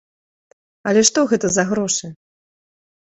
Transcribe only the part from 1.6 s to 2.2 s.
грошы!?